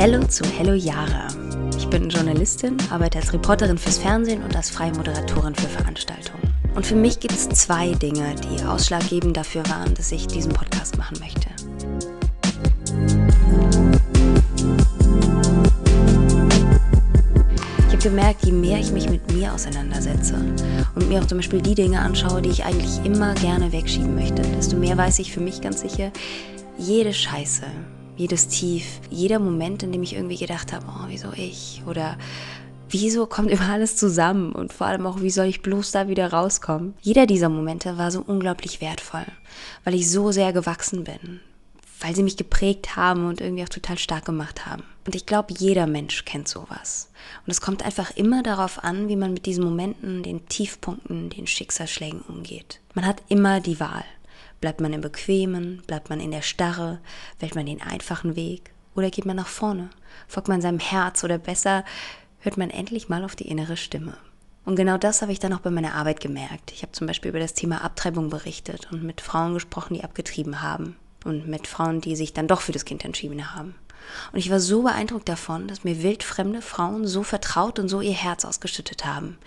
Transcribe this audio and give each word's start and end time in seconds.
Hello 0.00 0.24
zu 0.24 0.44
Hello 0.44 0.74
Yara. 0.74 1.26
Ich 1.76 1.88
bin 1.88 2.08
Journalistin, 2.08 2.76
arbeite 2.88 3.18
als 3.18 3.32
Reporterin 3.32 3.76
fürs 3.76 3.98
Fernsehen 3.98 4.44
und 4.44 4.54
als 4.54 4.70
freie 4.70 4.92
Moderatorin 4.92 5.56
für 5.56 5.66
Veranstaltungen. 5.66 6.54
Und 6.76 6.86
für 6.86 6.94
mich 6.94 7.18
gibt 7.18 7.34
es 7.34 7.48
zwei 7.48 7.94
Dinge, 7.94 8.36
die 8.36 8.62
ausschlaggebend 8.64 9.36
dafür 9.36 9.68
waren, 9.68 9.94
dass 9.94 10.12
ich 10.12 10.28
diesen 10.28 10.52
Podcast 10.52 10.96
machen 10.96 11.18
möchte. 11.18 11.48
Ich 17.88 17.92
habe 17.92 18.02
gemerkt, 18.04 18.44
je 18.46 18.52
mehr 18.52 18.78
ich 18.78 18.92
mich 18.92 19.10
mit 19.10 19.32
mir 19.32 19.52
auseinandersetze 19.52 20.36
und 20.94 21.08
mir 21.08 21.20
auch 21.20 21.26
zum 21.26 21.38
Beispiel 21.38 21.60
die 21.60 21.74
Dinge 21.74 21.98
anschaue, 21.98 22.40
die 22.40 22.50
ich 22.50 22.64
eigentlich 22.64 23.04
immer 23.04 23.34
gerne 23.34 23.72
wegschieben 23.72 24.14
möchte, 24.14 24.42
desto 24.42 24.76
mehr 24.76 24.96
weiß 24.96 25.18
ich 25.18 25.32
für 25.32 25.40
mich 25.40 25.60
ganz 25.60 25.80
sicher, 25.80 26.12
jede 26.78 27.12
Scheiße, 27.12 27.64
jedes 28.18 28.48
Tief, 28.48 29.00
jeder 29.10 29.38
Moment, 29.38 29.82
in 29.84 29.92
dem 29.92 30.02
ich 30.02 30.14
irgendwie 30.14 30.36
gedacht 30.36 30.72
habe, 30.72 30.84
oh, 30.88 31.04
wieso 31.06 31.32
ich? 31.34 31.82
Oder 31.86 32.18
wieso 32.90 33.26
kommt 33.26 33.50
immer 33.52 33.70
alles 33.70 33.96
zusammen? 33.96 34.52
Und 34.52 34.72
vor 34.72 34.88
allem 34.88 35.06
auch, 35.06 35.20
wie 35.20 35.30
soll 35.30 35.46
ich 35.46 35.62
bloß 35.62 35.92
da 35.92 36.08
wieder 36.08 36.32
rauskommen? 36.32 36.94
Jeder 37.00 37.26
dieser 37.26 37.48
Momente 37.48 37.96
war 37.96 38.10
so 38.10 38.22
unglaublich 38.26 38.80
wertvoll, 38.80 39.26
weil 39.84 39.94
ich 39.94 40.10
so 40.10 40.32
sehr 40.32 40.52
gewachsen 40.52 41.04
bin, 41.04 41.40
weil 42.00 42.16
sie 42.16 42.24
mich 42.24 42.36
geprägt 42.36 42.96
haben 42.96 43.26
und 43.26 43.40
irgendwie 43.40 43.62
auch 43.62 43.68
total 43.68 43.98
stark 43.98 44.24
gemacht 44.24 44.66
haben. 44.66 44.82
Und 45.06 45.14
ich 45.14 45.24
glaube, 45.24 45.54
jeder 45.56 45.86
Mensch 45.86 46.24
kennt 46.24 46.48
sowas. 46.48 47.10
Und 47.46 47.50
es 47.52 47.60
kommt 47.60 47.84
einfach 47.84 48.10
immer 48.16 48.42
darauf 48.42 48.82
an, 48.82 49.08
wie 49.08 49.16
man 49.16 49.32
mit 49.32 49.46
diesen 49.46 49.64
Momenten, 49.64 50.24
den 50.24 50.46
Tiefpunkten, 50.48 51.30
den 51.30 51.46
Schicksalsschlägen 51.46 52.20
umgeht. 52.22 52.80
Man 52.94 53.06
hat 53.06 53.22
immer 53.28 53.60
die 53.60 53.80
Wahl. 53.80 54.04
Bleibt 54.60 54.80
man 54.80 54.92
im 54.92 55.00
Bequemen? 55.00 55.82
Bleibt 55.86 56.10
man 56.10 56.20
in 56.20 56.30
der 56.30 56.42
Starre? 56.42 57.00
Wählt 57.38 57.54
man 57.54 57.66
den 57.66 57.80
einfachen 57.80 58.36
Weg? 58.36 58.72
Oder 58.94 59.10
geht 59.10 59.26
man 59.26 59.36
nach 59.36 59.46
vorne? 59.46 59.90
Folgt 60.26 60.48
man 60.48 60.60
seinem 60.60 60.80
Herz? 60.80 61.22
Oder 61.22 61.38
besser, 61.38 61.84
hört 62.40 62.56
man 62.56 62.70
endlich 62.70 63.08
mal 63.08 63.24
auf 63.24 63.36
die 63.36 63.48
innere 63.48 63.76
Stimme? 63.76 64.16
Und 64.64 64.76
genau 64.76 64.98
das 64.98 65.22
habe 65.22 65.32
ich 65.32 65.38
dann 65.38 65.52
auch 65.52 65.60
bei 65.60 65.70
meiner 65.70 65.94
Arbeit 65.94 66.20
gemerkt. 66.20 66.72
Ich 66.72 66.82
habe 66.82 66.92
zum 66.92 67.06
Beispiel 67.06 67.30
über 67.30 67.38
das 67.38 67.54
Thema 67.54 67.82
Abtreibung 67.82 68.28
berichtet 68.28 68.88
und 68.92 69.02
mit 69.02 69.20
Frauen 69.20 69.54
gesprochen, 69.54 69.94
die 69.94 70.04
abgetrieben 70.04 70.60
haben. 70.60 70.96
Und 71.24 71.48
mit 71.48 71.66
Frauen, 71.66 72.00
die 72.00 72.16
sich 72.16 72.32
dann 72.32 72.48
doch 72.48 72.60
für 72.60 72.72
das 72.72 72.84
Kind 72.84 73.04
entschieden 73.04 73.54
haben. 73.54 73.74
Und 74.32 74.38
ich 74.38 74.50
war 74.50 74.60
so 74.60 74.82
beeindruckt 74.82 75.28
davon, 75.28 75.68
dass 75.68 75.84
mir 75.84 76.02
wildfremde 76.02 76.62
Frauen 76.62 77.06
so 77.06 77.22
vertraut 77.22 77.78
und 77.78 77.88
so 77.88 78.00
ihr 78.00 78.12
Herz 78.12 78.44
ausgeschüttet 78.44 79.04
haben. 79.04 79.38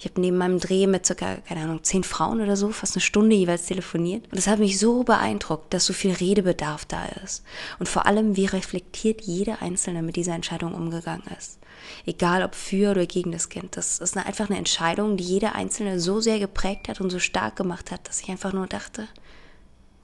Ich 0.00 0.06
habe 0.06 0.18
neben 0.18 0.38
meinem 0.38 0.58
Dreh 0.60 0.86
mit 0.86 1.04
circa, 1.04 1.36
keine 1.46 1.60
Ahnung, 1.60 1.84
zehn 1.84 2.04
Frauen 2.04 2.40
oder 2.40 2.56
so, 2.56 2.70
fast 2.70 2.96
eine 2.96 3.02
Stunde 3.02 3.36
jeweils 3.36 3.66
telefoniert. 3.66 4.24
Und 4.30 4.36
das 4.38 4.46
hat 4.46 4.58
mich 4.58 4.78
so 4.78 5.04
beeindruckt, 5.04 5.74
dass 5.74 5.84
so 5.84 5.92
viel 5.92 6.14
Redebedarf 6.14 6.86
da 6.86 7.04
ist. 7.22 7.44
Und 7.78 7.86
vor 7.86 8.06
allem, 8.06 8.34
wie 8.34 8.46
reflektiert 8.46 9.20
jede 9.20 9.60
Einzelne 9.60 10.00
mit 10.00 10.16
dieser 10.16 10.34
Entscheidung 10.34 10.72
umgegangen 10.72 11.24
ist. 11.38 11.58
Egal 12.06 12.42
ob 12.42 12.54
für 12.54 12.92
oder 12.92 13.04
gegen 13.04 13.30
das 13.30 13.50
Kind. 13.50 13.76
Das 13.76 13.98
ist 13.98 14.16
eine, 14.16 14.24
einfach 14.24 14.48
eine 14.48 14.56
Entscheidung, 14.56 15.18
die 15.18 15.24
jede 15.24 15.54
Einzelne 15.54 16.00
so 16.00 16.22
sehr 16.22 16.38
geprägt 16.38 16.88
hat 16.88 17.02
und 17.02 17.10
so 17.10 17.18
stark 17.18 17.56
gemacht 17.56 17.90
hat, 17.90 18.08
dass 18.08 18.22
ich 18.22 18.30
einfach 18.30 18.54
nur 18.54 18.68
dachte, 18.68 19.06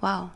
wow, 0.02 0.28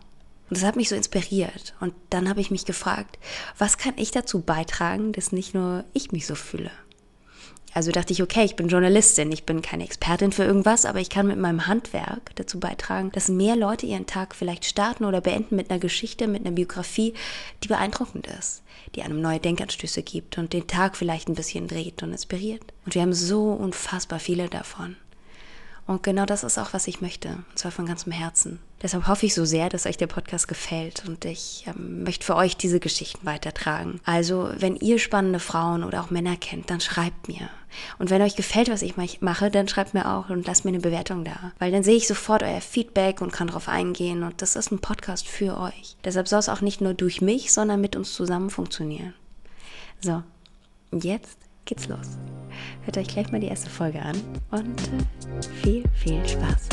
und 0.48 0.56
das 0.56 0.64
hat 0.64 0.76
mich 0.76 0.88
so 0.88 0.96
inspiriert. 0.96 1.74
Und 1.80 1.92
dann 2.08 2.30
habe 2.30 2.40
ich 2.40 2.50
mich 2.50 2.64
gefragt, 2.64 3.18
was 3.58 3.76
kann 3.76 3.92
ich 3.96 4.10
dazu 4.10 4.40
beitragen, 4.40 5.12
dass 5.12 5.32
nicht 5.32 5.52
nur 5.52 5.84
ich 5.92 6.12
mich 6.12 6.26
so 6.26 6.34
fühle? 6.34 6.70
Also 7.72 7.92
dachte 7.92 8.12
ich, 8.12 8.22
okay, 8.22 8.44
ich 8.44 8.56
bin 8.56 8.68
Journalistin, 8.68 9.30
ich 9.30 9.44
bin 9.44 9.62
keine 9.62 9.84
Expertin 9.84 10.32
für 10.32 10.44
irgendwas, 10.44 10.84
aber 10.84 10.98
ich 11.00 11.08
kann 11.08 11.28
mit 11.28 11.38
meinem 11.38 11.66
Handwerk 11.66 12.34
dazu 12.34 12.58
beitragen, 12.58 13.12
dass 13.12 13.28
mehr 13.28 13.54
Leute 13.54 13.86
ihren 13.86 14.06
Tag 14.06 14.34
vielleicht 14.34 14.64
starten 14.64 15.04
oder 15.04 15.20
beenden 15.20 15.56
mit 15.56 15.70
einer 15.70 15.78
Geschichte, 15.78 16.26
mit 16.26 16.44
einer 16.44 16.54
Biografie, 16.54 17.14
die 17.62 17.68
beeindruckend 17.68 18.26
ist, 18.26 18.62
die 18.94 19.02
einem 19.02 19.20
neue 19.20 19.38
Denkanstöße 19.38 20.02
gibt 20.02 20.36
und 20.38 20.52
den 20.52 20.66
Tag 20.66 20.96
vielleicht 20.96 21.28
ein 21.28 21.34
bisschen 21.34 21.68
dreht 21.68 22.02
und 22.02 22.12
inspiriert. 22.12 22.62
Und 22.84 22.94
wir 22.94 23.02
haben 23.02 23.14
so 23.14 23.52
unfassbar 23.52 24.18
viele 24.18 24.48
davon. 24.48 24.96
Und 25.86 26.02
genau 26.02 26.24
das 26.26 26.44
ist 26.44 26.58
auch, 26.58 26.72
was 26.72 26.86
ich 26.86 27.00
möchte, 27.00 27.28
und 27.28 27.58
zwar 27.58 27.72
von 27.72 27.86
ganzem 27.86 28.12
Herzen. 28.12 28.60
Deshalb 28.82 29.06
hoffe 29.08 29.26
ich 29.26 29.34
so 29.34 29.44
sehr, 29.44 29.68
dass 29.68 29.86
euch 29.86 29.98
der 29.98 30.06
Podcast 30.06 30.48
gefällt 30.48 31.04
und 31.06 31.24
ich 31.24 31.64
ähm, 31.66 32.02
möchte 32.04 32.24
für 32.24 32.36
euch 32.36 32.56
diese 32.56 32.80
Geschichten 32.80 33.26
weitertragen. 33.26 34.00
Also, 34.04 34.50
wenn 34.56 34.76
ihr 34.76 34.98
spannende 34.98 35.38
Frauen 35.38 35.84
oder 35.84 36.00
auch 36.00 36.10
Männer 36.10 36.36
kennt, 36.36 36.70
dann 36.70 36.80
schreibt 36.80 37.28
mir. 37.28 37.50
Und 37.98 38.10
wenn 38.10 38.22
euch 38.22 38.36
gefällt, 38.36 38.70
was 38.70 38.82
ich 38.82 38.96
mache, 39.20 39.50
dann 39.50 39.68
schreibt 39.68 39.94
mir 39.94 40.08
auch 40.08 40.30
und 40.30 40.46
lasst 40.46 40.64
mir 40.64 40.70
eine 40.70 40.80
Bewertung 40.80 41.24
da. 41.24 41.52
Weil 41.58 41.72
dann 41.72 41.82
sehe 41.82 41.96
ich 41.96 42.08
sofort 42.08 42.42
euer 42.42 42.60
Feedback 42.60 43.20
und 43.20 43.32
kann 43.32 43.48
darauf 43.48 43.68
eingehen 43.68 44.22
und 44.22 44.42
das 44.42 44.56
ist 44.56 44.72
ein 44.72 44.80
Podcast 44.80 45.28
für 45.28 45.58
euch. 45.58 45.96
Deshalb 46.04 46.26
soll 46.26 46.40
es 46.40 46.48
auch 46.48 46.62
nicht 46.62 46.80
nur 46.80 46.94
durch 46.94 47.20
mich, 47.20 47.52
sondern 47.52 47.80
mit 47.80 47.96
uns 47.96 48.14
zusammen 48.14 48.50
funktionieren. 48.50 49.14
So, 50.00 50.22
jetzt 50.92 51.38
geht's 51.64 51.86
los. 51.88 52.16
Hört 52.84 52.98
euch 52.98 53.08
gleich 53.08 53.30
mal 53.32 53.40
die 53.40 53.48
erste 53.48 53.70
Folge 53.70 54.00
an 54.00 54.16
und 54.50 54.80
äh, 54.80 55.42
viel, 55.62 55.84
viel 55.94 56.26
Spaß. 56.26 56.68